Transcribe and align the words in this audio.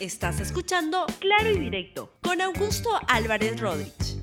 Estás 0.00 0.38
escuchando 0.38 1.06
Claro 1.18 1.50
y 1.50 1.58
Directo 1.58 2.12
con 2.22 2.40
Augusto 2.40 2.88
Álvarez 3.08 3.60
Rodríguez. 3.60 4.22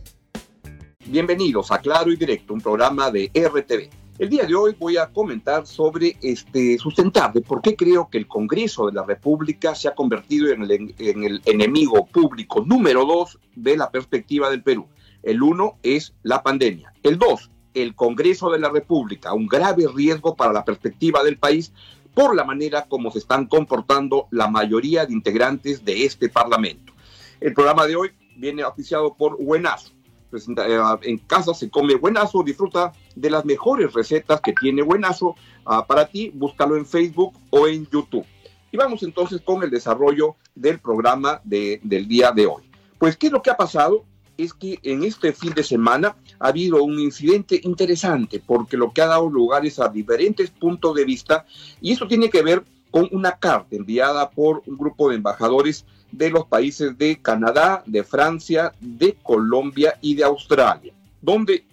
Bienvenidos 1.06 1.70
a 1.70 1.80
Claro 1.80 2.14
y 2.14 2.16
Directo, 2.16 2.54
un 2.54 2.62
programa 2.62 3.12
de 3.12 3.30
RTV. 3.36 3.90
El 4.18 4.30
día 4.30 4.46
de 4.46 4.56
hoy 4.56 4.74
voy 4.80 4.96
a 4.96 5.08
comentar 5.08 5.68
sobre 5.68 6.16
este 6.22 6.78
sustentar 6.78 7.34
de 7.34 7.42
por 7.42 7.62
qué 7.62 7.76
creo 7.76 8.10
que 8.10 8.18
el 8.18 8.26
Congreso 8.26 8.86
de 8.86 8.94
la 8.94 9.04
República 9.04 9.76
se 9.76 9.90
ha 9.90 9.96
convertido 9.96 10.50
en 10.50 10.62
el, 10.62 10.96
en 10.98 11.24
el 11.26 11.42
enemigo 11.44 12.06
público 12.06 12.64
número 12.66 13.06
dos 13.06 13.38
de 13.54 13.76
la 13.76 13.92
perspectiva 13.92 14.50
del 14.50 14.64
Perú. 14.64 14.88
El 15.24 15.44
uno 15.44 15.78
es 15.84 16.14
la 16.24 16.42
pandemia. 16.42 16.94
El 17.04 17.18
dos, 17.18 17.52
el 17.74 17.96
Congreso 17.96 18.50
de 18.50 18.60
la 18.60 18.70
República, 18.70 19.34
un 19.34 19.48
grave 19.48 19.88
riesgo 19.94 20.38
para 20.38 20.54
la 20.54 20.64
perspectiva 20.64 21.22
del 21.22 21.38
país 21.38 21.74
por 22.16 22.36
la 22.36 22.46
manera 22.46 22.86
como 22.88 23.12
se 23.12 23.20
están 23.20 23.46
comportando 23.46 24.28
la 24.32 24.48
mayoría 24.48 25.06
de 25.06 25.14
integrantes 25.14 25.86
de 25.86 26.06
este 26.06 26.30
Parlamento. 26.30 26.94
El 27.40 27.54
programa 27.54 27.86
de 27.86 27.96
hoy 27.98 28.12
viene 28.38 28.64
oficiado 28.64 29.14
por 29.14 29.38
Buenazo. 29.44 29.92
Eh, 30.34 30.80
en 31.04 31.18
casa 31.20 31.54
se 31.54 31.70
come 31.70 31.96
Buenazo, 31.96 32.42
disfruta 32.42 32.94
de 33.16 33.30
las 33.30 33.46
mejores 33.46 33.94
recetas 33.94 34.42
que 34.42 34.54
tiene 34.54 34.82
Buenazo. 34.82 35.36
Ah, 35.66 35.86
para 35.86 36.08
ti, 36.08 36.32
búscalo 36.34 36.78
en 36.78 36.86
Facebook 36.86 37.34
o 37.50 37.68
en 37.68 37.88
YouTube. 37.88 38.26
Y 38.72 38.78
vamos 38.78 39.04
entonces 39.04 39.42
con 39.42 39.62
el 39.64 39.70
desarrollo 39.70 40.36
del 40.56 40.80
programa 40.80 41.42
de, 41.44 41.80
del 41.84 42.08
día 42.08 42.32
de 42.32 42.46
hoy. 42.46 42.64
Pues, 42.98 43.18
¿qué 43.18 43.28
es 43.28 43.34
lo 43.34 43.42
que 43.42 43.50
ha 43.50 43.58
pasado? 43.58 44.06
Es 44.38 44.54
que 44.54 44.80
en 44.84 45.04
este 45.04 45.34
fin 45.34 45.54
de 45.54 45.64
semana 45.64 46.16
ha 46.40 46.48
habido 46.48 46.84
un 46.84 47.00
incidente 47.00 47.60
interesante 47.64 48.42
porque 48.46 48.78
lo 48.78 48.92
que 48.92 49.02
ha 49.02 49.08
dado 49.08 49.30
lugar 49.30 49.66
es 49.66 49.80
a 49.80 49.88
diferentes 49.88 50.50
puntos 50.52 50.96
de 50.96 51.06
vista 51.06 51.46
y 51.82 51.92
eso 51.92 52.08
tiene 52.08 52.30
que 52.30 52.42
ver 52.42 52.64
con 52.92 53.10
una 53.12 53.34
carta 53.34 53.76
enviada 53.76 54.30
por 54.30 54.64
un 54.66 54.78
grupo 54.78 55.10
de 55.10 55.16
embajadores 55.16 55.86
de 56.12 56.30
los 56.30 56.46
países 56.46 56.98
de 56.98 57.22
Canadá, 57.22 57.84
de 57.86 58.04
Francia, 58.04 58.74
de 58.80 59.18
Colombia 59.22 59.98
y 60.02 60.16
de 60.16 60.24
Australia, 60.24 60.94
donde 61.22 61.66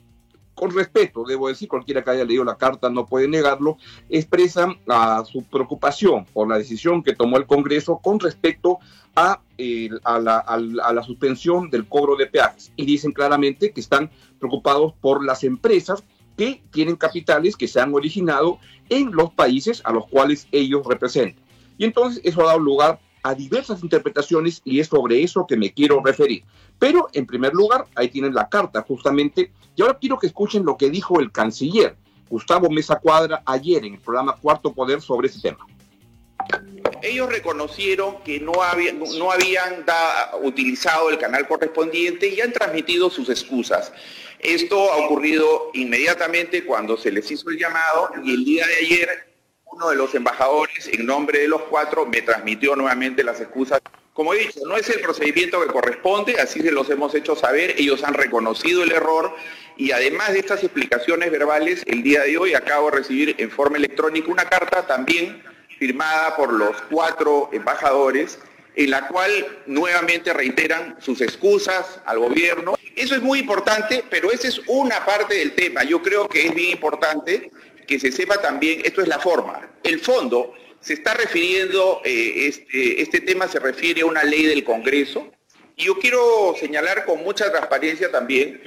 con 0.62 0.70
respeto, 0.70 1.24
debo 1.27 1.48
decir, 1.48 1.68
cualquiera 1.68 2.05
que 2.05 2.10
haya 2.10 2.24
leído 2.24 2.44
la 2.44 2.55
carta 2.55 2.88
no 2.88 3.05
puede 3.05 3.27
negarlo, 3.27 3.78
expresan 4.08 4.78
a 4.86 5.24
su 5.24 5.42
preocupación 5.42 6.24
por 6.27 6.48
la 6.48 6.56
decisión 6.56 7.02
que 7.02 7.16
tomó 7.16 7.36
el 7.36 7.48
Congreso 7.48 7.98
con 7.98 8.20
respecto 8.20 8.78
a, 9.16 9.40
a, 10.05 10.18
la, 10.20 10.38
a, 10.38 10.92
la, 10.92 11.02
suspensión 11.02 11.68
del 11.68 11.88
cobro 11.88 12.14
de 12.14 12.28
peajes. 12.28 12.70
Y 12.77 12.86
dicen 12.86 13.10
claramente 13.10 13.72
que 13.72 13.80
están 13.80 14.08
preocupados 14.38 14.94
por 15.00 15.24
las 15.24 15.42
empresas 15.42 16.05
que 16.36 16.62
tienen 16.70 16.94
capitales 16.94 17.56
que 17.56 17.66
se 17.66 17.80
han 17.80 17.92
originado 17.92 18.60
en 18.88 19.10
los 19.10 19.33
países 19.33 19.83
a 19.84 19.92
los 19.92 20.06
cuales 20.06 20.46
ellos 20.52 20.86
representan. 20.86 21.42
Y 21.77 21.86
entonces 21.86 22.20
eso 22.22 22.40
ha 22.42 22.46
dado 22.46 22.60
lugar 22.60 23.00
a 23.22 23.34
diversas 23.34 23.82
interpretaciones 23.82 24.60
y 24.64 24.80
es 24.80 24.88
sobre 24.88 25.22
eso 25.22 25.46
que 25.46 25.56
me 25.56 25.72
quiero 25.72 26.02
referir. 26.04 26.44
Pero 26.78 27.08
en 27.12 27.26
primer 27.26 27.52
lugar, 27.52 27.86
ahí 27.94 28.08
tienen 28.08 28.34
la 28.34 28.48
carta 28.48 28.82
justamente. 28.82 29.52
Y 29.76 29.82
ahora 29.82 29.98
quiero 30.00 30.18
que 30.18 30.26
escuchen 30.26 30.64
lo 30.64 30.76
que 30.76 30.90
dijo 30.90 31.20
el 31.20 31.30
canciller 31.30 31.96
Gustavo 32.28 32.70
Mesa 32.70 32.98
Cuadra 32.98 33.42
ayer 33.44 33.84
en 33.84 33.94
el 33.94 34.00
programa 34.00 34.34
Cuarto 34.36 34.72
Poder 34.72 35.00
sobre 35.00 35.28
ese 35.28 35.40
tema. 35.40 35.66
Ellos 37.02 37.28
reconocieron 37.28 38.22
que 38.24 38.40
no, 38.40 38.62
había, 38.62 38.92
no 38.92 39.30
habían 39.30 39.84
utilizado 40.42 41.10
el 41.10 41.18
canal 41.18 41.46
correspondiente 41.46 42.28
y 42.28 42.40
han 42.40 42.52
transmitido 42.52 43.10
sus 43.10 43.28
excusas. 43.28 43.92
Esto 44.38 44.92
ha 44.92 44.96
ocurrido 45.04 45.70
inmediatamente 45.74 46.64
cuando 46.64 46.96
se 46.96 47.12
les 47.12 47.30
hizo 47.30 47.50
el 47.50 47.58
llamado 47.58 48.10
y 48.24 48.34
el 48.34 48.44
día 48.44 48.66
de 48.66 48.74
ayer 48.76 49.31
uno 49.72 49.90
de 49.90 49.96
los 49.96 50.14
embajadores, 50.14 50.88
en 50.88 51.06
nombre 51.06 51.40
de 51.40 51.48
los 51.48 51.62
cuatro, 51.62 52.06
me 52.06 52.22
transmitió 52.22 52.76
nuevamente 52.76 53.24
las 53.24 53.40
excusas. 53.40 53.80
Como 54.12 54.34
he 54.34 54.40
dicho, 54.40 54.60
no 54.66 54.76
es 54.76 54.88
el 54.90 55.00
procedimiento 55.00 55.60
que 55.60 55.72
corresponde, 55.72 56.38
así 56.38 56.60
se 56.60 56.70
los 56.70 56.90
hemos 56.90 57.14
hecho 57.14 57.34
saber, 57.34 57.74
ellos 57.78 58.04
han 58.04 58.12
reconocido 58.12 58.82
el 58.82 58.92
error 58.92 59.34
y 59.78 59.92
además 59.92 60.34
de 60.34 60.40
estas 60.40 60.62
explicaciones 60.62 61.30
verbales, 61.30 61.82
el 61.86 62.02
día 62.02 62.22
de 62.22 62.36
hoy 62.36 62.52
acabo 62.52 62.90
de 62.90 62.98
recibir 62.98 63.34
en 63.38 63.50
forma 63.50 63.78
electrónica 63.78 64.30
una 64.30 64.44
carta 64.44 64.86
también 64.86 65.42
firmada 65.78 66.36
por 66.36 66.52
los 66.52 66.77
cuatro 66.90 67.48
embajadores, 67.52 68.38
en 68.74 68.90
la 68.90 69.08
cual 69.08 69.30
nuevamente 69.66 70.32
reiteran 70.34 70.96
sus 71.00 71.22
excusas 71.22 72.00
al 72.05 72.18
gobierno. 72.18 72.74
Eso 72.96 73.14
es 73.14 73.22
muy 73.22 73.38
importante, 73.38 74.05
pero 74.11 74.30
esa 74.30 74.48
es 74.48 74.61
una 74.66 75.05
parte 75.06 75.36
del 75.36 75.52
tema. 75.55 75.84
Yo 75.84 76.02
creo 76.02 76.28
que 76.28 76.46
es 76.46 76.55
bien 76.55 76.70
importante 76.70 77.50
que 77.86 77.98
se 77.98 78.12
sepa 78.12 78.40
también, 78.40 78.82
esto 78.84 79.02
es 79.02 79.08
la 79.08 79.18
forma. 79.18 79.70
El 79.82 80.00
fondo 80.00 80.54
se 80.80 80.94
está 80.94 81.14
refiriendo, 81.14 82.00
eh, 82.04 82.46
este, 82.48 83.00
este 83.00 83.20
tema 83.20 83.48
se 83.48 83.60
refiere 83.60 84.02
a 84.02 84.06
una 84.06 84.24
ley 84.24 84.44
del 84.44 84.64
Congreso, 84.64 85.30
y 85.76 85.84
yo 85.84 85.98
quiero 85.98 86.54
señalar 86.58 87.04
con 87.04 87.22
mucha 87.22 87.50
transparencia 87.50 88.10
también 88.10 88.60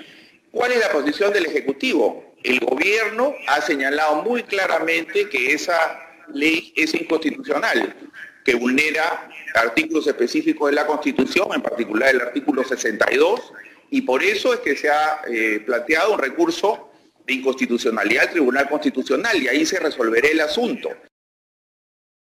cuál 0.52 0.72
es 0.72 0.80
la 0.80 0.90
posición 0.90 1.32
del 1.34 1.46
Ejecutivo. 1.46 2.34
El 2.44 2.60
gobierno 2.60 3.36
ha 3.48 3.62
señalado 3.62 4.24
muy 4.24 4.44
claramente 4.44 5.30
que 5.30 5.54
esa 5.54 6.00
ley 6.34 6.74
es 6.76 6.94
inconstitucional, 6.94 7.96
que 8.44 8.56
vulnera 8.56 9.30
artículos 9.56 10.08
específicos 10.08 10.70
de 10.70 10.76
la 10.76 10.86
Constitución, 10.86 11.50
en 11.54 11.62
particular 11.62 12.14
el 12.14 12.22
artículo 12.22 12.64
62, 12.64 13.54
y 13.90 14.02
por 14.02 14.24
eso 14.24 14.54
es 14.54 14.60
que 14.60 14.76
se 14.76 14.90
ha 14.90 15.22
eh, 15.28 15.62
planteado 15.66 16.14
un 16.14 16.20
recurso 16.20 16.85
de 17.26 17.34
inconstitucionalidad 17.34 18.26
al 18.26 18.32
Tribunal 18.32 18.70
Constitucional 18.70 19.42
y 19.42 19.48
ahí 19.48 19.66
se 19.66 19.80
resolverá 19.80 20.28
el 20.28 20.42
asunto. 20.42 20.90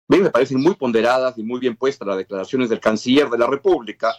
me 0.07 0.29
parecen 0.29 0.59
muy 0.61 0.75
ponderadas 0.75 1.37
y 1.37 1.43
muy 1.43 1.59
bien 1.59 1.75
puestas 1.75 2.07
las 2.07 2.17
declaraciones 2.17 2.69
del 2.69 2.79
canciller 2.79 3.29
de 3.29 3.37
la 3.37 3.47
República, 3.47 4.15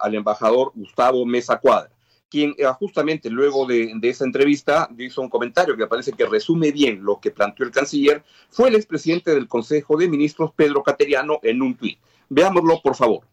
al 0.00 0.14
embajador 0.14 0.72
Gustavo 0.74 1.24
Mesa 1.26 1.58
Cuadra, 1.58 1.90
quien 2.28 2.54
eh, 2.56 2.64
justamente 2.78 3.30
luego 3.30 3.66
de, 3.66 3.94
esa 4.02 4.24
entrevista 4.24 4.88
hizo 4.98 5.20
un 5.20 5.28
comentario 5.28 5.76
que 5.76 5.86
parece 5.86 6.12
que 6.12 6.26
resume 6.26 6.72
bien 6.72 7.04
lo 7.04 7.20
que 7.20 7.30
planteó 7.30 7.66
el 7.66 7.72
canciller, 7.72 8.24
fue 8.50 8.68
el 8.68 8.76
expresidente 8.76 9.34
del 9.34 9.46
Consejo 9.46 9.96
de 9.96 10.08
Ministros, 10.08 10.52
Pedro 10.56 10.82
Cateriano, 10.82 11.38
en 11.42 11.62
un 11.62 11.76
tuit. 11.76 11.98
Veámoslo, 12.28 12.80
por 12.82 12.96
favor 12.96 13.24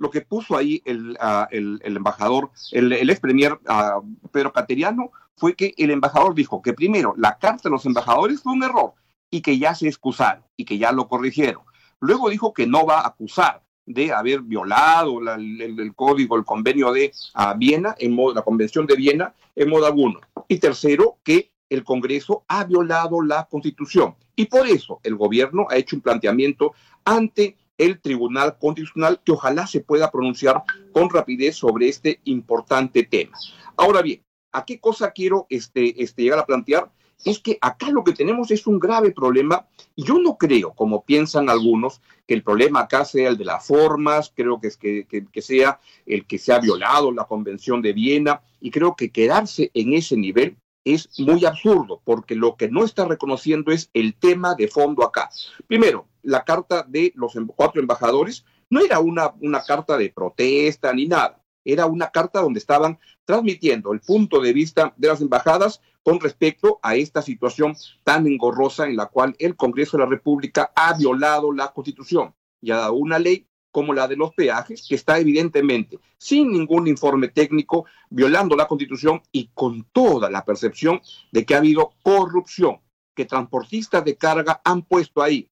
lo 0.00 0.10
que 0.10 0.22
puso 0.22 0.56
ahí 0.56 0.80
el, 0.86 1.18
el 1.50 1.96
embajador, 1.96 2.50
el, 2.72 2.90
el 2.90 3.10
ex 3.10 3.20
premier 3.20 3.52
uh, 3.52 4.02
Pedro 4.32 4.50
Cateriano, 4.50 5.12
fue 5.40 5.56
que 5.56 5.72
el 5.78 5.90
embajador 5.90 6.34
dijo 6.34 6.60
que 6.60 6.74
primero 6.74 7.14
la 7.16 7.38
carta 7.38 7.62
de 7.64 7.70
los 7.70 7.86
embajadores 7.86 8.42
fue 8.42 8.52
un 8.52 8.62
error 8.62 8.92
y 9.30 9.40
que 9.40 9.58
ya 9.58 9.74
se 9.74 9.88
excusaron 9.88 10.44
y 10.54 10.66
que 10.66 10.76
ya 10.76 10.92
lo 10.92 11.08
corrigieron. 11.08 11.62
Luego 11.98 12.28
dijo 12.28 12.52
que 12.52 12.66
no 12.66 12.84
va 12.84 13.00
a 13.00 13.08
acusar 13.08 13.62
de 13.86 14.12
haber 14.12 14.42
violado 14.42 15.18
la, 15.18 15.36
el, 15.36 15.94
código, 15.96 16.36
el 16.36 16.44
convenio 16.44 16.92
de 16.92 17.12
uh, 17.36 17.56
Viena, 17.56 17.94
en 17.98 18.14
modo, 18.14 18.34
la 18.34 18.42
convención 18.42 18.86
de 18.86 18.96
Viena, 18.96 19.34
en 19.56 19.70
modo 19.70 19.86
alguno. 19.86 20.20
Y 20.46 20.58
tercero, 20.58 21.16
que 21.24 21.50
el 21.70 21.84
Congreso 21.84 22.44
ha 22.46 22.64
violado 22.64 23.22
la 23.22 23.48
Constitución. 23.50 24.16
Y 24.36 24.44
por 24.44 24.66
eso 24.66 25.00
el 25.02 25.16
gobierno 25.16 25.68
ha 25.70 25.76
hecho 25.76 25.96
un 25.96 26.02
planteamiento 26.02 26.74
ante 27.02 27.56
el 27.78 27.98
Tribunal 27.98 28.58
Constitucional 28.58 29.22
que 29.24 29.32
ojalá 29.32 29.66
se 29.66 29.80
pueda 29.80 30.10
pronunciar 30.10 30.62
con 30.92 31.08
rapidez 31.08 31.56
sobre 31.56 31.88
este 31.88 32.20
importante 32.24 33.04
tema. 33.04 33.38
Ahora 33.78 34.02
bien, 34.02 34.22
¿A 34.52 34.64
qué 34.64 34.80
cosa 34.80 35.12
quiero 35.12 35.46
este, 35.48 36.02
este, 36.02 36.22
llegar 36.22 36.38
a 36.38 36.46
plantear? 36.46 36.90
Es 37.24 37.38
que 37.38 37.58
acá 37.60 37.90
lo 37.90 38.02
que 38.02 38.12
tenemos 38.12 38.50
es 38.50 38.66
un 38.66 38.78
grave 38.78 39.12
problema 39.12 39.66
y 39.94 40.04
yo 40.04 40.18
no 40.18 40.38
creo, 40.38 40.72
como 40.72 41.04
piensan 41.04 41.50
algunos, 41.50 42.00
que 42.26 42.34
el 42.34 42.42
problema 42.42 42.80
acá 42.80 43.04
sea 43.04 43.28
el 43.28 43.36
de 43.36 43.44
las 43.44 43.66
formas, 43.66 44.32
creo 44.34 44.58
que, 44.58 44.68
es 44.68 44.76
que, 44.76 45.06
que, 45.06 45.26
que 45.26 45.42
sea 45.42 45.78
el 46.06 46.26
que 46.26 46.38
se 46.38 46.52
ha 46.52 46.58
violado 46.58 47.12
la 47.12 47.24
Convención 47.24 47.82
de 47.82 47.92
Viena 47.92 48.42
y 48.60 48.70
creo 48.70 48.96
que 48.96 49.10
quedarse 49.10 49.70
en 49.74 49.92
ese 49.92 50.16
nivel 50.16 50.56
es 50.84 51.20
muy 51.20 51.44
absurdo, 51.44 52.00
porque 52.04 52.34
lo 52.34 52.56
que 52.56 52.70
no 52.70 52.84
está 52.84 53.04
reconociendo 53.04 53.70
es 53.70 53.90
el 53.92 54.14
tema 54.14 54.54
de 54.54 54.68
fondo 54.68 55.04
acá. 55.04 55.28
Primero, 55.66 56.06
la 56.22 56.44
carta 56.44 56.84
de 56.88 57.12
los 57.16 57.36
em, 57.36 57.46
cuatro 57.46 57.80
embajadores 57.80 58.44
no 58.70 58.80
era 58.80 58.98
una, 58.98 59.34
una 59.40 59.62
carta 59.62 59.98
de 59.98 60.10
protesta 60.10 60.92
ni 60.92 61.06
nada 61.06 61.39
era 61.72 61.86
una 61.86 62.10
carta 62.10 62.40
donde 62.40 62.58
estaban 62.58 62.98
transmitiendo 63.24 63.92
el 63.92 64.00
punto 64.00 64.40
de 64.40 64.52
vista 64.52 64.94
de 64.96 65.08
las 65.08 65.20
embajadas 65.20 65.80
con 66.02 66.20
respecto 66.20 66.78
a 66.82 66.96
esta 66.96 67.22
situación 67.22 67.76
tan 68.04 68.26
engorrosa 68.26 68.86
en 68.86 68.96
la 68.96 69.06
cual 69.06 69.34
el 69.38 69.56
Congreso 69.56 69.96
de 69.96 70.04
la 70.04 70.10
República 70.10 70.72
ha 70.74 70.94
violado 70.94 71.52
la 71.52 71.72
Constitución 71.72 72.34
y 72.60 72.70
ha 72.70 72.76
dado 72.76 72.94
una 72.94 73.18
ley 73.18 73.46
como 73.70 73.94
la 73.94 74.08
de 74.08 74.16
los 74.16 74.34
peajes, 74.34 74.86
que 74.88 74.96
está 74.96 75.18
evidentemente 75.18 75.98
sin 76.18 76.50
ningún 76.50 76.88
informe 76.88 77.28
técnico, 77.28 77.86
violando 78.10 78.56
la 78.56 78.66
Constitución 78.66 79.22
y 79.30 79.50
con 79.54 79.84
toda 79.92 80.28
la 80.28 80.44
percepción 80.44 81.00
de 81.30 81.44
que 81.44 81.54
ha 81.54 81.58
habido 81.58 81.92
corrupción, 82.02 82.80
que 83.14 83.26
transportistas 83.26 84.04
de 84.04 84.16
carga 84.16 84.60
han 84.64 84.82
puesto 84.82 85.22
ahí 85.22 85.48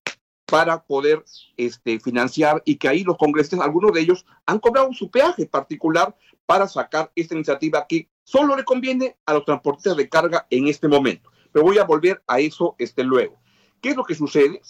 para 0.50 0.82
poder 0.82 1.24
este, 1.56 2.00
financiar 2.00 2.62
y 2.64 2.76
que 2.76 2.88
ahí 2.88 3.04
los 3.04 3.18
congresistas, 3.18 3.60
algunos 3.60 3.92
de 3.92 4.00
ellos, 4.00 4.24
han 4.46 4.58
cobrado 4.58 4.92
su 4.92 5.10
peaje 5.10 5.46
particular 5.46 6.16
para 6.46 6.66
sacar 6.66 7.12
esta 7.14 7.34
iniciativa 7.34 7.86
que 7.86 8.08
solo 8.24 8.56
le 8.56 8.64
conviene 8.64 9.16
a 9.26 9.34
los 9.34 9.44
transportistas 9.44 9.96
de 9.96 10.08
carga 10.08 10.46
en 10.50 10.68
este 10.68 10.88
momento. 10.88 11.30
Pero 11.52 11.64
voy 11.64 11.78
a 11.78 11.84
volver 11.84 12.22
a 12.26 12.40
eso 12.40 12.74
este, 12.78 13.04
luego. 13.04 13.38
¿Qué 13.80 13.90
es 13.90 13.96
lo 13.96 14.04
que 14.04 14.14
sucede? 14.14 14.60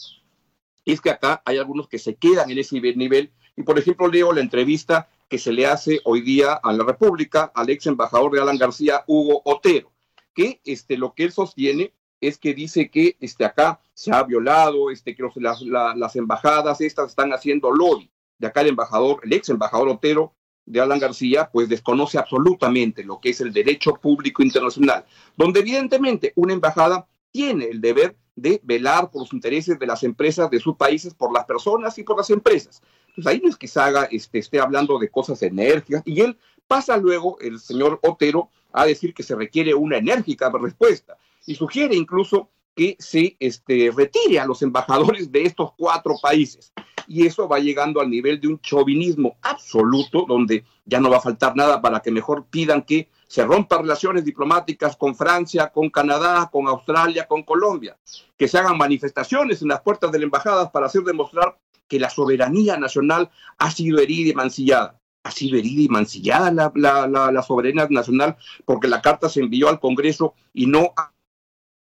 es 0.93 1.01
que 1.01 1.11
acá 1.11 1.43
hay 1.45 1.59
algunos 1.59 1.89
que 1.89 1.99
se 1.99 2.17
quedan 2.17 2.51
en 2.51 2.59
ese 2.59 2.81
nivel. 2.81 3.31
Y 3.57 3.63
por 3.63 3.79
ejemplo, 3.79 4.09
leo 4.09 4.33
la 4.33 4.41
entrevista 4.41 5.09
que 5.29 5.39
se 5.39 5.53
le 5.53 5.67
hace 5.67 6.01
hoy 6.05 6.23
día 6.23 6.55
a 6.55 6.73
la 6.73 6.85
República 6.85 7.53
al 7.55 7.69
ex 7.69 7.87
embajador 7.87 8.33
de 8.33 8.41
Alan 8.41 8.57
García, 8.57 9.05
Hugo 9.07 9.43
Otero, 9.45 9.93
que 10.35 10.61
este, 10.65 10.97
lo 10.97 11.13
que 11.15 11.25
él 11.25 11.33
sostiene 11.33 11.93
es 12.21 12.39
que 12.39 12.55
dice 12.55 12.91
que 12.91 13.17
este, 13.21 13.45
acá 13.45 13.81
se 13.95 14.13
ha 14.13 14.23
violado, 14.23 14.91
este, 14.91 15.15
que 15.15 15.25
las, 15.37 15.63
las 15.63 16.17
embajadas 16.17 16.81
estas 16.81 17.11
están 17.11 17.33
haciendo 17.33 17.71
lobby. 17.71 18.11
De 18.39 18.47
acá 18.47 18.61
el 18.61 18.69
embajador, 18.69 19.21
el 19.25 19.33
ex 19.33 19.49
embajador 19.49 19.89
Otero 19.89 20.35
de 20.65 20.81
Alan 20.81 20.99
García, 20.99 21.51
pues 21.53 21.69
desconoce 21.69 22.19
absolutamente 22.19 23.03
lo 23.03 23.21
que 23.21 23.31
es 23.31 23.41
el 23.41 23.53
derecho 23.53 23.95
público 23.95 24.43
internacional, 24.43 25.05
donde 25.37 25.61
evidentemente 25.61 26.33
una 26.37 26.53
embajada 26.53 27.07
tiene 27.31 27.67
el 27.67 27.81
deber 27.81 28.17
de 28.37 28.61
velar 28.63 29.11
por 29.11 29.23
los 29.23 29.33
intereses 29.33 29.79
de 29.79 29.87
las 29.87 30.03
empresas 30.05 30.51
de 30.51 30.61
sus 30.61 30.77
países, 30.77 31.15
por 31.15 31.33
las 31.33 31.45
personas 31.47 31.99
y 31.99 32.05
por 32.05 32.17
las 32.17 32.31
empresas. 32.31 32.83
Entonces 33.09 33.27
ahí 33.27 33.41
no 33.43 33.49
es 33.49 33.57
que 33.57 33.67
se 33.67 33.81
haga, 33.81 34.05
este, 34.05 34.39
esté 34.39 34.61
hablando 34.61 34.99
de 34.99 35.09
cosas 35.09 35.43
enérgicas 35.43 36.03
y 36.05 36.21
él 36.21 36.39
pasa 36.69 36.97
luego, 36.97 37.39
el 37.41 37.59
señor 37.59 37.99
Otero, 38.03 38.51
a 38.73 38.85
decir 38.85 39.15
que 39.15 39.23
se 39.23 39.35
requiere 39.35 39.75
una 39.75 39.97
enérgica 39.97 40.51
respuesta 40.51 41.17
y 41.49 41.55
sugiere 41.55 41.97
incluso 41.97 42.51
que 42.77 42.95
se 42.99 43.37
este, 43.41 43.91
retire 43.97 44.39
a 44.39 44.45
los 44.45 44.61
embajadores 44.61 45.33
de 45.33 45.45
estos 45.45 45.73
cuatro 45.77 46.15
países. 46.23 46.75
Y 47.07 47.27
eso 47.27 47.49
va 47.49 47.59
llegando 47.59 48.03
al 48.03 48.11
nivel 48.11 48.39
de 48.39 48.49
un 48.49 48.61
chauvinismo 48.61 49.39
absoluto, 49.41 50.27
donde 50.29 50.65
ya 50.85 51.01
no 51.01 51.09
va 51.09 51.17
a 51.17 51.23
faltar 51.23 51.57
nada 51.57 51.81
para 51.81 52.01
que 52.01 52.11
mejor 52.11 52.45
pidan 52.51 52.83
que 52.83 53.09
se 53.27 53.47
rompan 53.47 53.81
relaciones 53.81 54.27
diplomáticas 54.27 54.95
con 54.95 55.15
Francia, 55.15 55.69
con 55.69 55.89
Canadá, 55.89 56.51
con 56.53 56.69
Australia, 56.69 57.27
con 57.27 57.45
Colombia, 57.45 57.97
que 58.37 58.47
se 58.47 58.59
hagan 58.59 58.77
manifestaciones 58.77 59.63
en 59.63 59.69
las 59.69 59.81
puertas 59.81 60.13
de 60.13 60.19
la 60.19 60.25
embajada 60.27 60.71
para 60.71 60.87
hacer 60.87 61.03
demostrar 61.03 61.59
que 61.89 61.99
la 61.99 62.11
soberanía 62.11 62.77
nacional 62.77 63.31
ha 63.57 63.71
sido 63.71 64.01
herida 64.01 64.33
y 64.33 64.35
mancillada. 64.35 65.01
Ha 65.23 65.31
sido 65.31 65.59
herida 65.59 65.83
y 65.83 65.89
mancillada 65.89 66.53
la, 66.53 66.73
la, 66.75 67.33
la 67.33 67.43
soberanía 67.43 67.87
nacional 67.89 68.37
porque 68.67 68.87
la 68.87 69.01
carta 69.01 69.31
se 69.31 69.41
envió 69.41 69.71
al 69.71 69.81
Congreso 69.81 70.35
y 70.53 70.67
no 70.67 70.93
a 70.95 71.13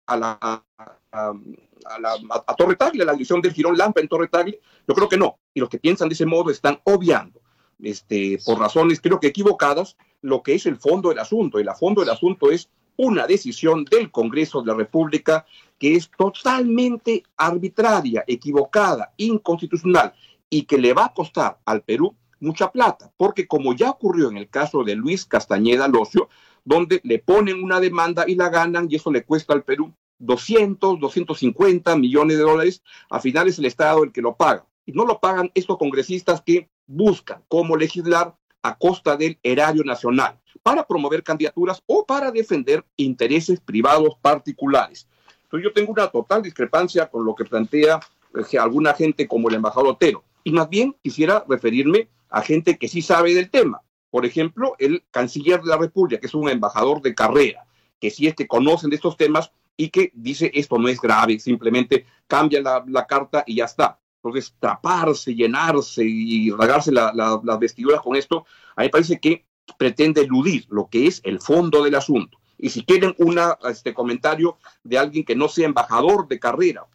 a 0.05 0.17
la, 0.17 0.63
a, 1.11 1.33
la, 1.99 2.17
a 2.47 2.55
Torre 2.55 2.75
Tagle, 2.75 3.03
a 3.03 3.05
la 3.05 3.13
división 3.13 3.41
del 3.41 3.53
Girón 3.53 3.77
Lampa 3.77 4.01
en 4.01 4.07
Torre 4.07 4.27
Tagle? 4.27 4.59
Yo 4.87 4.95
creo 4.95 5.09
que 5.09 5.17
no. 5.17 5.39
Y 5.53 5.59
los 5.59 5.69
que 5.69 5.79
piensan 5.79 6.09
de 6.09 6.13
ese 6.13 6.25
modo 6.25 6.51
están 6.51 6.79
obviando, 6.83 7.41
este, 7.81 8.39
por 8.45 8.59
razones 8.59 9.01
creo 9.01 9.19
que 9.19 9.27
equivocadas, 9.27 9.97
lo 10.21 10.41
que 10.41 10.55
es 10.55 10.65
el 10.65 10.77
fondo 10.77 11.09
del 11.09 11.19
asunto. 11.19 11.59
El 11.59 11.69
fondo 11.77 12.01
del 12.01 12.09
asunto 12.09 12.51
es 12.51 12.69
una 12.95 13.27
decisión 13.27 13.85
del 13.85 14.11
Congreso 14.11 14.61
de 14.61 14.67
la 14.67 14.77
República 14.77 15.45
que 15.79 15.95
es 15.95 16.09
totalmente 16.17 17.23
arbitraria, 17.37 18.23
equivocada, 18.27 19.13
inconstitucional 19.17 20.13
y 20.49 20.63
que 20.63 20.77
le 20.77 20.93
va 20.93 21.05
a 21.05 21.13
costar 21.13 21.59
al 21.65 21.81
Perú 21.81 22.15
mucha 22.39 22.71
plata, 22.71 23.11
porque 23.17 23.47
como 23.47 23.73
ya 23.73 23.89
ocurrió 23.89 24.29
en 24.29 24.37
el 24.37 24.49
caso 24.49 24.83
de 24.83 24.95
Luis 24.95 25.25
Castañeda 25.25 25.87
Locio, 25.87 26.29
donde 26.65 27.01
le 27.03 27.19
ponen 27.19 27.63
una 27.63 27.79
demanda 27.79 28.25
y 28.27 28.35
la 28.35 28.49
ganan 28.49 28.87
y 28.89 28.95
eso 28.95 29.11
le 29.11 29.23
cuesta 29.23 29.53
al 29.53 29.63
Perú 29.63 29.93
200, 30.19 30.99
250 30.99 31.95
millones 31.97 32.37
de 32.37 32.43
dólares, 32.43 32.81
al 33.09 33.21
final 33.21 33.47
es 33.47 33.59
el 33.59 33.65
Estado 33.65 34.03
el 34.03 34.11
que 34.11 34.21
lo 34.21 34.35
paga. 34.35 34.65
Y 34.85 34.93
no 34.93 35.05
lo 35.05 35.19
pagan 35.19 35.51
estos 35.53 35.77
congresistas 35.77 36.41
que 36.41 36.69
buscan 36.85 37.43
cómo 37.47 37.75
legislar 37.75 38.35
a 38.61 38.77
costa 38.77 39.17
del 39.17 39.37
erario 39.43 39.83
nacional 39.83 40.39
para 40.61 40.85
promover 40.87 41.23
candidaturas 41.23 41.81
o 41.85 42.05
para 42.05 42.31
defender 42.31 42.85
intereses 42.95 43.59
privados 43.59 44.15
particulares. 44.21 45.07
Entonces 45.43 45.65
yo 45.65 45.73
tengo 45.73 45.91
una 45.91 46.07
total 46.07 46.41
discrepancia 46.41 47.09
con 47.09 47.25
lo 47.25 47.35
que 47.35 47.45
plantea 47.45 47.99
eh, 48.35 48.57
alguna 48.57 48.93
gente 48.93 49.27
como 49.27 49.49
el 49.49 49.55
embajador 49.55 49.89
Otero. 49.89 50.23
Y 50.43 50.51
más 50.51 50.69
bien 50.69 50.95
quisiera 51.01 51.45
referirme 51.47 52.07
a 52.29 52.41
gente 52.41 52.77
que 52.77 52.87
sí 52.87 53.01
sabe 53.01 53.33
del 53.33 53.49
tema. 53.49 53.81
Por 54.13 54.27
ejemplo, 54.27 54.75
el 54.77 55.03
canciller 55.09 55.59
de 55.63 55.69
la 55.69 55.77
República, 55.77 56.19
que 56.19 56.27
es 56.27 56.35
un 56.35 56.47
embajador 56.47 57.01
de 57.01 57.15
carrera, 57.15 57.65
que 57.99 58.11
sí 58.11 58.27
es 58.27 58.35
que 58.35 58.45
conocen 58.45 58.91
de 58.91 58.97
estos 58.97 59.17
temas 59.17 59.51
y 59.75 59.89
que 59.89 60.11
dice 60.13 60.51
esto 60.53 60.77
no 60.77 60.87
es 60.87 61.01
grave, 61.01 61.39
simplemente 61.39 62.05
cambia 62.27 62.61
la, 62.61 63.07
carta 63.07 63.43
y 63.47 63.55
ya 63.55 63.65
está. 63.65 63.99
Entonces, 64.21 64.53
taparse, 64.59 65.33
llenarse 65.33 66.03
y 66.05 66.51
regarse 66.51 66.91
las 66.91 67.59
vestiduras 67.59 68.01
con 68.01 68.15
esto, 68.15 68.45
a 68.75 68.81
mí 68.81 68.85
me 68.85 68.91
parece 68.91 69.19
que 69.19 69.47
pretende 69.79 70.21
eludir 70.21 70.67
lo 70.69 70.89
que 70.89 71.07
es 71.07 71.19
el 71.23 71.39
fondo 71.39 71.83
del 71.83 71.95
asunto. 71.95 72.37
Y 72.59 72.69
si 72.69 72.85
quieren 72.85 73.15
un 73.17 73.39
este, 73.67 73.95
comentario 73.95 74.59
de 74.83 74.99
alguien 74.99 75.25
que 75.25 75.35
no 75.35 75.49
sea 75.49 75.65
embajador 75.65 76.27
de 76.27 76.39
carrera, 76.39 76.85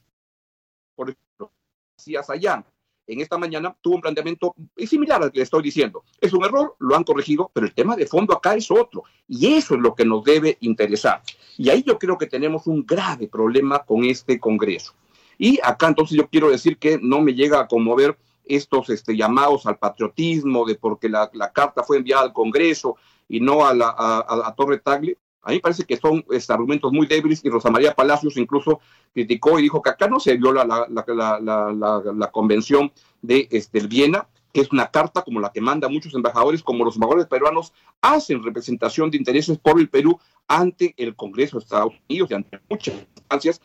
por 0.94 1.10
ejemplo, 1.10 1.52
Cías 1.98 2.28
Sayán, 2.28 2.64
en 3.08 3.20
esta 3.20 3.38
mañana 3.38 3.74
tuvo 3.80 3.96
un 3.96 4.00
planteamiento 4.02 4.54
similar 4.76 5.22
al 5.22 5.32
que 5.32 5.38
le 5.38 5.44
estoy 5.44 5.62
diciendo. 5.62 6.04
Es 6.20 6.32
un 6.34 6.44
error, 6.44 6.76
lo 6.78 6.94
han 6.94 7.04
corregido, 7.04 7.50
pero 7.52 7.66
el 7.66 7.74
tema 7.74 7.96
de 7.96 8.06
fondo 8.06 8.34
acá 8.34 8.54
es 8.54 8.70
otro. 8.70 9.02
Y 9.26 9.54
eso 9.54 9.74
es 9.74 9.80
lo 9.80 9.94
que 9.94 10.04
nos 10.04 10.22
debe 10.22 10.58
interesar. 10.60 11.22
Y 11.56 11.70
ahí 11.70 11.82
yo 11.82 11.98
creo 11.98 12.18
que 12.18 12.26
tenemos 12.26 12.66
un 12.66 12.84
grave 12.84 13.26
problema 13.26 13.80
con 13.84 14.04
este 14.04 14.38
Congreso. 14.38 14.92
Y 15.38 15.58
acá 15.62 15.88
entonces 15.88 16.18
yo 16.18 16.28
quiero 16.28 16.50
decir 16.50 16.76
que 16.76 16.98
no 17.00 17.20
me 17.20 17.32
llega 17.32 17.60
a 17.60 17.66
conmover 17.66 18.18
estos 18.44 18.90
este, 18.90 19.16
llamados 19.16 19.66
al 19.66 19.78
patriotismo 19.78 20.66
de 20.66 20.74
porque 20.74 21.08
la, 21.08 21.30
carta 21.52 21.82
fue 21.82 21.98
enviada 21.98 22.24
al 22.24 22.32
Congreso 22.32 22.96
y 23.28 23.40
no 23.40 23.66
a, 23.66 23.74
la, 23.74 24.54
Torre 24.56 24.78
Tagle. 24.78 25.16
A 25.48 25.52
mí 25.52 25.60
parece 25.60 25.84
que 25.84 25.96
son 25.96 26.22
este, 26.30 26.52
argumentos 26.52 26.92
muy 26.92 27.06
débiles 27.06 27.42
y 27.42 27.48
Rosa 27.48 27.70
María 27.70 27.94
Palacios 27.94 28.36
incluso 28.36 28.80
criticó 29.14 29.58
y 29.58 29.62
dijo 29.62 29.80
que 29.80 29.88
acá 29.88 30.06
no 30.06 30.20
se 30.20 30.36
viola 30.36 30.62
la, 30.62 32.30
convención 32.30 32.92
de 33.22 33.48
este, 33.50 33.80
Viena, 33.86 34.28
que 34.52 34.60
es 34.60 34.70
una 34.72 34.90
carta 34.90 35.22
como 35.22 35.40
la 35.40 35.50
que 35.50 35.62
manda 35.62 35.88
muchos 35.88 36.12
embajadores, 36.12 36.62
como 36.62 36.84
los 36.84 36.96
embajadores 36.96 37.28
peruanos 37.28 37.72
hacen 38.02 38.42
representación 38.42 39.10
de 39.10 39.16
intereses 39.16 39.56
por 39.56 39.80
el 39.80 39.88
Perú 39.88 40.20
ante 40.48 40.92
el 40.98 41.16
Congreso 41.16 41.56
de 41.56 41.64
Estados 41.64 41.94
Unidos 42.10 42.30
y 42.30 42.34
ante 42.34 42.60
muchas 42.68 42.96
instancias. 43.16 43.62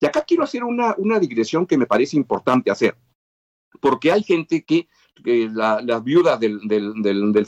Y 0.00 0.06
acá 0.06 0.22
quiero 0.22 0.42
hacer 0.42 0.64
una, 0.64 0.96
digresión 1.20 1.64
que 1.64 1.78
me 1.78 1.86
parece 1.86 2.16
importante 2.16 2.72
hacer, 2.72 2.96
porque 3.80 4.10
hay 4.10 4.24
gente 4.24 4.64
que, 4.64 4.88
las 5.22 6.02
viudas 6.02 6.40
del, 6.40 6.58
del, 6.66 6.92
del, 7.02 7.46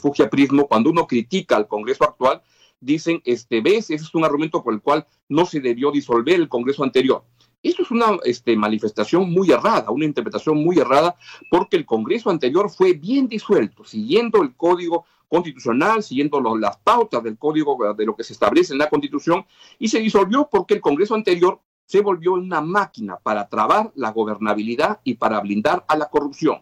cuando 0.69 0.89
uno 0.89 1.05
critica 1.05 1.57
al 1.57 1.67
Congreso 1.67 2.05
actual, 2.05 2.41
dicen, 2.83 3.21
este, 3.25 3.61
ves, 3.61 3.89
ese 3.89 4.03
es 4.03 4.15
un 4.15 4.25
argumento 4.25 4.63
por 4.63 4.73
el 4.73 4.81
cual 4.81 5.05
no 5.29 5.45
se 5.45 5.59
debió 5.59 5.91
disolver 5.91 6.35
el 6.35 6.49
Congreso 6.49 6.83
anterior. 6.83 7.23
Esto 7.61 7.83
es 7.83 7.91
una 7.91 8.17
este, 8.25 8.57
manifestación 8.57 9.31
muy 9.31 9.51
errada, 9.51 9.89
una 9.89 10.05
interpretación 10.05 10.61
muy 10.61 10.79
errada, 10.79 11.15
porque 11.49 11.77
el 11.77 11.85
Congreso 11.85 12.29
anterior 12.29 12.69
fue 12.69 12.93
bien 12.93 13.27
disuelto, 13.27 13.85
siguiendo 13.85 14.41
el 14.41 14.53
Código 14.55 15.05
Constitucional, 15.29 16.03
siguiendo 16.03 16.41
las 16.57 16.77
pautas 16.77 17.23
del 17.23 17.37
Código 17.37 17.77
de 17.95 18.05
lo 18.05 18.15
que 18.15 18.25
se 18.25 18.33
establece 18.33 18.73
en 18.73 18.79
la 18.79 18.89
Constitución, 18.89 19.45
y 19.79 19.87
se 19.87 19.99
disolvió 19.99 20.49
porque 20.51 20.73
el 20.73 20.81
Congreso 20.81 21.15
anterior 21.15 21.61
se 21.85 22.01
volvió 22.01 22.33
una 22.33 22.61
máquina 22.61 23.17
para 23.17 23.47
trabar 23.47 23.91
la 23.95 24.11
gobernabilidad 24.11 24.99
y 25.03 25.15
para 25.15 25.39
blindar 25.39 25.85
a 25.87 25.95
la 25.95 26.09
corrupción. 26.09 26.61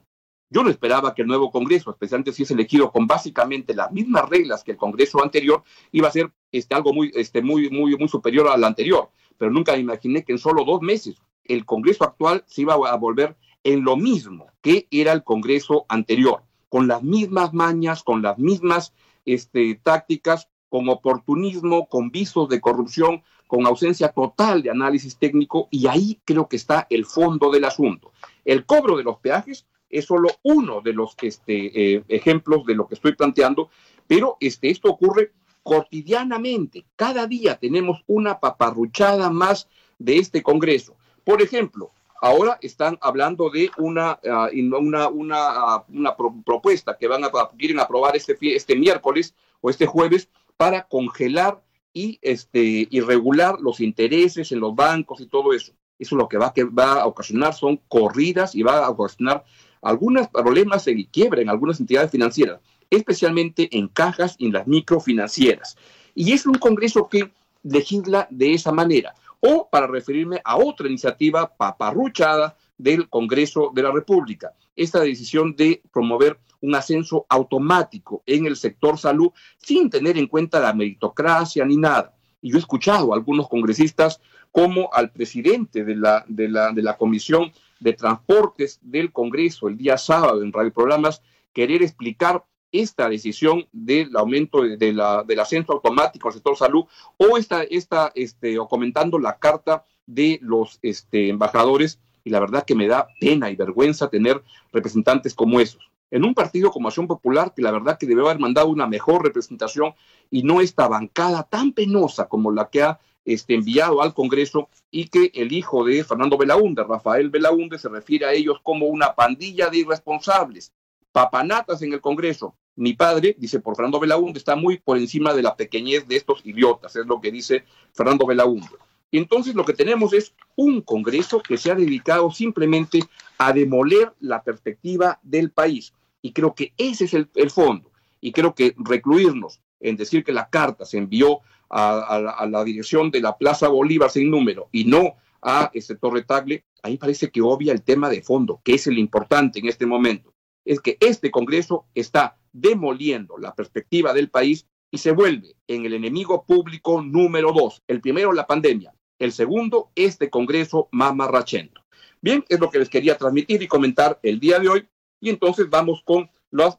Yo 0.53 0.63
no 0.63 0.70
esperaba 0.70 1.15
que 1.15 1.22
el 1.22 1.29
nuevo 1.29 1.50
Congreso, 1.50 1.91
especialmente 1.91 2.34
si 2.34 2.43
es 2.43 2.51
elegido 2.51 2.91
con 2.91 3.08
básicamente 3.08 3.74
las 3.74 3.89
mismas 3.93 4.27
reglas 4.29 4.65
que 4.65 4.72
el 4.72 4.77
Congreso 4.77 5.24
anterior, 5.24 5.63
iba 5.93 6.10
a 6.10 6.12
ser 6.12 6.29
este, 6.51 6.75
algo 6.75 6.93
muy, 6.93 7.10
este, 7.15 7.41
muy, 7.41 7.70
muy, 7.70 7.96
muy 7.96 8.10
superior 8.10 8.50
al 8.50 8.65
anterior. 8.65 9.10
Pero 9.38 9.50
nunca 9.50 9.77
imaginé 9.77 10.25
que 10.25 10.34
en 10.34 10.39
solo 10.39 10.65
dos 10.65 10.81
meses 10.81 11.15
el 11.46 11.65
Congreso 11.65 12.03
actual 12.03 12.43
se 12.48 12.63
iba 12.63 12.74
a 12.74 12.98
volver 12.98 13.38
en 13.63 13.86
lo 13.86 13.96
mismo 13.96 14.48
que 14.62 14.88
era 14.91 15.13
el 15.13 15.24
Congreso 15.24 15.86
anterior, 15.88 16.43
con 16.67 16.86
las 16.86 17.01
mismas 17.01 17.53
mañas, 17.53 18.03
con 18.03 18.22
las 18.22 18.38
mismas 18.38 18.93
este, 19.25 19.79
tácticas, 19.81 20.50
con 20.67 20.89
oportunismo, 20.89 21.88
con 21.88 22.12
visos 22.12 22.50
de 22.50 22.60
corrupción, 22.60 23.24
con 23.48 23.65
ausencia 23.65 24.10
total 24.10 24.63
de 24.63 24.70
análisis 24.70 25.17
técnico, 25.17 25.70
y 25.72 25.88
ahí 25.88 26.20
creo 26.25 26.50
que 26.50 26.58
está 26.58 26.88
el 26.89 27.05
fondo 27.05 27.51
del 27.51 27.63
asunto. 27.63 28.12
El 28.43 28.65
cobro 28.65 28.98
de 28.98 29.03
los 29.03 29.17
peajes 29.17 29.65
es 29.91 30.05
solo 30.05 30.29
uno 30.43 30.81
de 30.81 30.93
los 30.93 31.15
este, 31.21 31.95
eh, 31.95 32.03
ejemplos 32.07 32.65
de 32.65 32.75
lo 32.75 32.88
que 32.88 32.95
estoy 32.95 33.13
planteando, 33.13 33.69
pero 34.07 34.38
este, 34.39 34.69
esto 34.69 34.89
ocurre 34.89 35.31
cotidianamente. 35.63 36.86
Cada 36.95 37.27
día 37.27 37.57
tenemos 37.57 38.03
una 38.07 38.39
paparruchada 38.39 39.29
más 39.29 39.67
de 40.00 40.17
este 40.17 40.41
Congreso. 40.41 40.95
Por 41.24 41.41
ejemplo, 41.41 41.91
ahora 42.21 42.57
están 42.62 42.98
hablando 43.01 43.50
de 43.50 43.69
una, 43.77 44.19
ah, 44.29 44.50
una, 44.53 45.07
una, 45.10 45.38
ah, 45.38 45.86
una 45.89 46.15
propuesta 46.15 46.98
que 46.98 47.07
van 47.07 47.24
a, 47.24 47.31
quieren 47.57 47.79
aprobar 47.79 48.15
este, 48.15 48.38
este 48.55 48.75
miércoles 48.75 49.36
o 49.60 49.69
este 49.69 49.86
jueves 49.86 50.29
para 50.57 50.88
congelar 50.88 51.62
y, 51.93 52.19
este, 52.21 52.88
y 52.89 53.01
regular 53.01 53.60
los 53.60 53.81
intereses 53.81 54.51
en 54.51 54.60
los 54.60 54.75
bancos 54.75 55.21
y 55.21 55.25
todo 55.25 55.53
eso. 55.53 55.74
Eso 56.00 56.15
lo 56.15 56.27
que 56.27 56.38
va, 56.38 56.53
que 56.53 56.63
va 56.63 57.01
a 57.01 57.05
ocasionar 57.05 57.53
son 57.53 57.77
corridas 57.88 58.55
y 58.55 58.63
va 58.63 58.86
a 58.86 58.89
ocasionar 58.89 59.43
algunos 59.82 60.28
problemas 60.28 60.86
de 60.86 61.08
quiebra 61.12 61.42
en 61.42 61.50
algunas 61.50 61.80
entidades 61.80 62.12
financieras, 62.12 62.60
especialmente 62.90 63.70
en 63.78 63.88
cajas 63.88 64.36
y 64.38 64.48
en 64.48 64.54
las 64.54 64.68
microfinancieras. 64.68 65.78
Y 66.14 66.34
es 66.34 66.46
un 66.46 66.56
Congreso 66.56 67.08
que 67.08 67.32
legisla 67.64 68.28
de 68.30 68.54
esa 68.54 68.72
manera. 68.72 69.16
O 69.40 69.68
para 69.72 69.88
referirme 69.88 70.40
a 70.44 70.58
otra 70.58 70.88
iniciativa 70.88 71.56
paparruchada 71.56 72.56
del 72.78 73.10
Congreso 73.10 73.72
de 73.74 73.84
la 73.84 73.92
República. 73.92 74.54
Esta 74.76 75.00
decisión 75.00 75.56
de 75.56 75.82
promover 75.92 76.38
un 76.62 76.76
ascenso 76.76 77.26
automático 77.28 78.22
en 78.26 78.46
el 78.46 78.56
sector 78.56 78.98
salud 78.98 79.32
sin 79.58 79.90
tener 79.90 80.18
en 80.18 80.28
cuenta 80.28 80.60
la 80.60 80.74
meritocracia 80.74 81.66
ni 81.66 81.78
nada. 81.78 82.14
Y 82.42 82.52
yo 82.52 82.58
he 82.58 82.60
escuchado 82.60 83.12
a 83.12 83.16
algunos 83.16 83.50
congresistas 83.50 84.20
como 84.52 84.90
al 84.94 85.12
presidente 85.12 85.84
de 85.84 85.96
la, 85.96 86.26
de 86.28 86.50
la, 86.50 86.72
de 86.72 86.82
la 86.84 86.98
Comisión 86.98 87.52
de 87.82 87.94
Transportes 87.94 88.80
del 88.82 89.12
Congreso 89.12 89.68
el 89.68 89.78
día 89.78 89.98
sábado 89.98 90.42
en 90.42 90.54
Radio 90.54 90.72
Programas 90.72 91.22
querer 91.52 91.84
explicar 91.84 92.46
esta 92.72 93.10
decisión 93.10 93.68
del 93.74 94.16
aumento 94.16 94.62
de, 94.62 94.94
la, 94.94 95.24
del 95.24 95.40
ascenso 95.42 95.74
automático 95.74 96.30
al 96.30 96.34
sector 96.34 96.56
salud 96.56 96.86
o 97.18 97.38
esta, 97.38 97.64
esta, 97.64 98.12
este, 98.16 98.58
o 98.58 98.68
comentando 98.68 99.20
la 99.20 99.38
carta 99.38 99.84
de 100.06 100.40
los 100.42 100.80
este, 100.82 101.30
embajadores 101.30 102.00
y 102.24 102.30
la 102.30 102.40
verdad 102.40 102.64
que 102.66 102.76
me 102.76 102.88
da 102.88 103.08
pena 103.20 103.50
y 103.50 103.56
vergüenza 103.56 104.10
tener 104.10 104.42
representantes 104.72 105.34
como 105.34 105.60
esos. 105.60 105.92
En 106.12 106.24
un 106.24 106.34
partido 106.34 106.72
como 106.72 106.88
Acción 106.88 107.08
Popular, 107.08 107.54
que 107.56 107.62
la 107.62 107.72
verdad 107.72 107.98
que 107.98 108.06
debe 108.06 108.22
haber 108.22 108.38
mandado 108.38 108.68
una 108.68 108.86
mejor 108.86 109.24
representación 109.24 109.94
y 110.30 110.44
no 110.44 110.62
esta 110.62 110.88
bancada 110.88 111.44
tan 111.44 111.72
penosa 111.72 112.28
como 112.28 112.52
la 112.52 112.70
que 112.70 112.84
ha 112.84 113.00
este, 113.25 113.54
enviado 113.54 114.01
al 114.01 114.13
Congreso 114.13 114.70
y 114.90 115.08
que 115.08 115.32
el 115.34 115.51
hijo 115.51 115.84
de 115.84 116.04
Fernando 116.04 116.38
Belaúnde, 116.38 116.84
Rafael 116.84 117.30
Belaúnde, 117.30 117.78
se 117.78 117.90
refiere 117.90 118.25
a 118.25 118.34
ellos 118.34 118.60
como 118.63 118.88
una 118.88 119.13
pandilla 119.13 119.70
de 119.70 119.80
irresponsables, 119.80 120.74
papanatas 121.12 121.82
en 121.82 121.94
el 121.94 122.01
Congreso. 122.01 122.56
Mi 122.75 122.94
padre, 122.94 123.36
dice 123.38 123.60
por 123.60 123.75
Fernando 123.75 124.00
Belaúnde, 124.00 124.40
está 124.40 124.56
muy 124.56 124.80
por 124.80 124.98
encima 124.98 125.34
de 125.34 125.44
la 125.44 125.56
pequeñez 125.56 126.08
de 126.08 126.16
estos 126.16 126.42
idiotas, 126.46 126.96
es 126.96 127.06
lo 127.06 127.20
que 127.22 127.32
dice 127.32 127.63
Fernando 127.94 128.25
Belaúnde. 128.25 128.68
Y 129.12 129.18
entonces 129.18 129.56
lo 129.56 129.66
que 129.66 129.74
tenemos 129.74 130.13
es 130.13 130.34
un 130.56 130.82
Congreso 130.82 131.42
que 131.42 131.58
se 131.58 131.70
ha 131.70 131.75
dedicado 131.75 132.32
simplemente 132.32 133.01
a 133.38 133.51
demoler 133.51 134.13
la 134.22 134.42
perspectiva 134.42 135.20
del 135.22 135.51
país. 135.51 135.94
Y 136.22 136.32
creo 136.32 136.56
que 136.56 136.74
ese 136.78 137.06
es 137.06 137.13
el, 137.13 137.30
el 137.36 137.51
fondo. 137.51 137.92
Y 138.22 138.32
creo 138.32 138.56
que 138.56 138.74
recluirnos 138.78 139.60
en 139.82 139.98
decir 139.98 140.24
que 140.24 140.32
la 140.32 140.50
carta 140.50 140.86
se 140.86 140.98
envió 140.98 141.42
a, 141.72 142.48
la, 142.50 142.63
dirección 142.63 143.12
de 143.12 143.22
la 143.22 143.38
Plaza 143.38 143.68
Bolívar 143.70 144.10
sin 144.10 144.30
número 144.30 144.68
y 144.72 144.86
no 144.86 145.16
a 145.42 145.72
este 145.74 145.96
Torre 145.96 146.24
Tagle, 146.24 146.66
ahí 146.84 146.98
parece 146.98 147.32
que 147.32 147.42
obvia 147.42 147.74
el 147.74 147.82
tema 147.82 148.10
de 148.10 148.22
fondo, 148.22 148.62
que 148.63 148.75
es 148.75 148.88
el 148.88 149.00
importante 149.00 149.60
en 149.60 149.68
este 149.68 149.86
momento. 149.86 150.34
Es 150.66 150.80
que 150.80 150.98
este 151.00 151.32
Congreso 151.32 151.86
está 151.96 152.38
demoliendo 152.51 153.38
la 153.38 153.56
perspectiva 153.56 154.13
del 154.13 154.30
país 154.30 154.68
y 154.92 154.98
se 154.98 155.12
vuelve 155.12 155.56
en 155.68 155.86
el 155.86 155.94
enemigo 155.94 156.46
público 156.46 157.01
número 157.01 157.54
dos. 157.54 157.82
El 157.88 158.01
primero, 158.01 158.34
la 158.34 158.46
pandemia. 158.46 158.94
El 159.18 159.32
segundo, 159.32 159.92
este 159.96 160.30
Congreso 160.30 160.90
mamarrachento. 160.92 161.82
Bien, 162.22 162.44
es 162.50 162.60
lo 162.60 162.70
que 162.70 162.80
les 162.80 162.90
quería 162.90 163.18
transmitir 163.18 163.63
y 163.63 163.68
comentar 163.68 164.20
el 164.22 164.40
día 164.40 164.60
de 164.60 164.70
hoy. 164.70 164.88
Y 165.20 165.30
entonces 165.30 165.70
vamos 165.70 166.01
con 166.04 166.30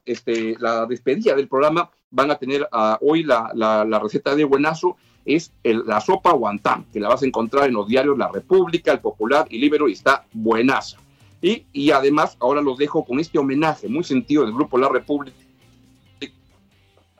este, 0.04 0.56
la 0.58 0.86
despedida 0.86 1.34
del 1.34 1.48
programa 1.48 1.90
van 2.10 2.30
a 2.30 2.36
tener 2.36 2.62
uh, 2.72 2.96
hoy 3.00 3.22
la, 3.24 4.00
receta 4.02 4.34
de 4.34 4.44
buenazo, 4.44 4.96
es 5.24 5.52
la 5.62 6.00
sopa 6.00 6.32
guantán, 6.32 6.84
que 6.92 7.00
la 7.00 7.08
vas 7.08 7.22
a 7.22 7.26
encontrar 7.26 7.68
en 7.68 7.74
los 7.74 7.86
diarios 7.86 8.18
La 8.18 8.28
República, 8.28 8.92
El 8.92 9.00
Popular 9.00 9.46
y 9.48 9.58
Libero, 9.58 9.88
y 9.88 9.92
está 9.92 10.26
buenaza. 10.32 10.98
Y, 11.40 11.64
y 11.72 11.90
además, 11.90 12.36
ahora 12.40 12.60
los 12.60 12.78
dejo 12.78 13.04
con 13.04 13.18
este 13.18 13.38
homenaje 13.38 13.88
muy 13.88 14.04
sentido 14.04 14.44
del 14.44 14.52
Grupo 14.52 14.78
La 14.78 14.88
República, 14.88 15.36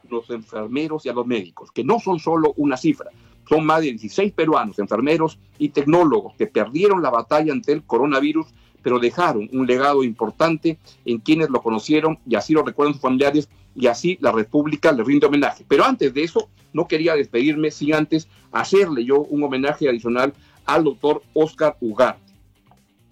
los 0.09 0.29
enfermeros 0.31 1.07
y 1.07 1.09
a 1.09 1.15
los 1.15 1.27
médicos, 1.27 1.73
que 1.73 1.83
no 1.83 1.99
son 1.99 2.19
solo 2.21 2.53
una 2.57 2.77
cifra, 2.77 3.11
son 3.49 3.65
más 3.65 3.81
de 3.81 3.89
16 3.89 4.33
peruanos, 4.33 4.79
enfermeros 4.79 5.39
y 5.59 5.71
tecnólogos 5.71 6.35
que 6.37 6.47
perdieron 6.47 7.03
la 7.03 7.11
batalla 7.11 7.53
ante 7.53 7.73
el 7.73 7.83
coronavirus 7.85 8.47
pero 8.83 8.99
dejaron 8.99 9.49
un 9.53 9.67
legado 9.67 10.05
importante 10.05 10.79
en 11.05 11.19
quienes 11.19 11.51
lo 11.51 11.63
conocieron 11.63 12.19
y 12.27 12.35
así 12.35 12.53
lo 12.53 12.63
recuerdan 12.63 12.95
sus 12.95 13.03
familiares 13.03 13.49
y 13.75 13.87
así 13.87 14.19
la 14.21 14.33
República 14.33 14.93
le 14.93 15.05
rinde 15.05 15.27
homenaje. 15.27 15.65
Pero 15.67 15.85
antes 15.85 16.13
de 16.13 16.25
eso, 16.25 16.49
no 16.73 16.89
quería 16.89 17.15
despedirme 17.15 17.71
sin 17.71 17.95
antes 17.95 18.29
hacerle 18.51 19.05
yo 19.05 19.21
un 19.21 19.43
homenaje 19.43 19.89
adicional 19.89 20.35
al 20.65 20.85
doctor 20.85 21.23
Oscar 21.35 21.77
Ugarte. 21.81 22.33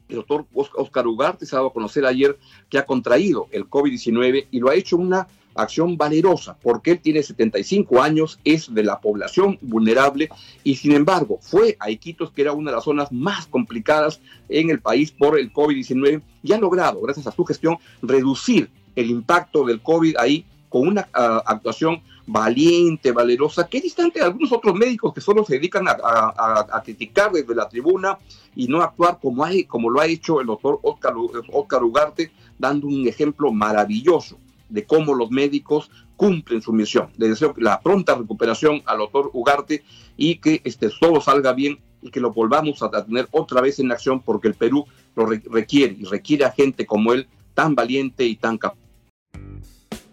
El 0.08 0.16
doctor 0.16 0.46
Oscar 0.52 1.06
Ugarte 1.06 1.46
se 1.46 1.54
ha 1.54 1.58
dado 1.58 1.68
a 1.68 1.72
conocer 1.72 2.04
ayer 2.04 2.36
que 2.68 2.78
ha 2.78 2.86
contraído 2.86 3.46
el 3.52 3.68
COVID-19 3.68 4.48
y 4.50 4.58
lo 4.58 4.68
ha 4.68 4.74
hecho 4.74 4.96
una 4.96 5.28
acción 5.54 5.96
valerosa, 5.96 6.56
porque 6.62 6.92
él 6.92 7.00
tiene 7.00 7.22
75 7.22 8.02
años, 8.02 8.38
es 8.44 8.72
de 8.72 8.82
la 8.82 9.00
población 9.00 9.58
vulnerable 9.60 10.28
y 10.64 10.76
sin 10.76 10.92
embargo 10.92 11.38
fue 11.40 11.76
a 11.80 11.90
Iquitos, 11.90 12.30
que 12.32 12.42
era 12.42 12.52
una 12.52 12.70
de 12.70 12.76
las 12.76 12.84
zonas 12.84 13.10
más 13.12 13.46
complicadas 13.46 14.20
en 14.48 14.70
el 14.70 14.80
país 14.80 15.10
por 15.10 15.38
el 15.38 15.52
COVID-19 15.52 16.22
y 16.42 16.52
ha 16.52 16.58
logrado, 16.58 17.00
gracias 17.00 17.26
a 17.26 17.32
su 17.32 17.44
gestión, 17.44 17.78
reducir 18.02 18.70
el 18.96 19.10
impacto 19.10 19.64
del 19.64 19.80
COVID 19.80 20.16
ahí 20.18 20.44
con 20.68 20.86
una 20.86 21.02
uh, 21.02 21.42
actuación 21.44 22.00
valiente, 22.26 23.10
valerosa, 23.10 23.66
que 23.66 23.78
es 23.78 23.82
distante 23.82 24.20
de 24.20 24.26
algunos 24.26 24.52
otros 24.52 24.74
médicos 24.74 25.12
que 25.12 25.20
solo 25.20 25.44
se 25.44 25.54
dedican 25.54 25.88
a, 25.88 25.96
a, 26.02 26.66
a, 26.70 26.82
criticar 26.82 27.32
desde 27.32 27.56
la 27.56 27.68
tribuna 27.68 28.18
y 28.54 28.68
no 28.68 28.80
actuar 28.80 29.18
como, 29.20 29.44
hay, 29.44 29.64
como 29.64 29.90
lo 29.90 30.00
ha 30.00 30.06
hecho 30.06 30.40
el 30.40 30.46
doctor 30.46 30.78
Oscar, 30.82 31.14
Oscar 31.52 31.82
Ugarte, 31.82 32.30
dando 32.56 32.86
un 32.86 33.08
ejemplo 33.08 33.50
maravilloso 33.52 34.38
de 34.70 34.86
cómo 34.86 35.14
los 35.14 35.30
médicos 35.30 35.90
cumplen 36.16 36.62
su 36.62 36.72
misión. 36.72 37.10
Le 37.16 37.28
deseo 37.28 37.54
la 37.58 37.80
pronta 37.80 38.14
recuperación 38.14 38.82
al 38.86 38.98
doctor 38.98 39.30
Ugarte 39.32 39.82
y 40.16 40.36
que 40.36 40.60
este, 40.64 40.90
todo 41.00 41.20
salga 41.20 41.52
bien 41.52 41.78
y 42.02 42.10
que 42.10 42.20
lo 42.20 42.32
volvamos 42.32 42.82
a 42.82 42.90
tener 42.90 43.28
otra 43.30 43.60
vez 43.60 43.78
en 43.78 43.92
acción 43.92 44.20
porque 44.20 44.48
el 44.48 44.54
Perú 44.54 44.86
lo 45.16 45.26
requiere 45.26 45.96
y 45.98 46.04
requiere 46.04 46.44
a 46.44 46.50
gente 46.50 46.86
como 46.86 47.12
él 47.12 47.26
tan 47.54 47.74
valiente 47.74 48.24
y 48.24 48.36
tan 48.36 48.58
capaz. 48.58 48.78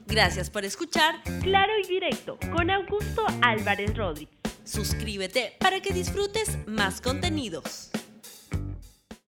Gracias 0.07 0.49
por 0.49 0.63
escuchar 0.63 1.15
Claro 1.41 1.73
y 1.83 1.87
Directo 1.87 2.37
con 2.53 2.69
Augusto 2.71 3.23
Álvarez 3.41 3.95
Rodríguez. 3.95 4.35
Suscríbete 4.63 5.53
para 5.59 5.81
que 5.81 5.93
disfrutes 5.93 6.57
más 6.67 7.01
contenidos. 7.01 7.91